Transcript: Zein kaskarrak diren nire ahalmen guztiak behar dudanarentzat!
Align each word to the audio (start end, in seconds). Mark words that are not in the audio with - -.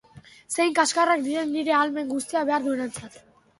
Zein 0.55 0.73
kaskarrak 0.79 1.21
diren 1.27 1.53
nire 1.57 1.75
ahalmen 1.81 2.11
guztiak 2.17 2.51
behar 2.51 2.67
dudanarentzat! 2.69 3.25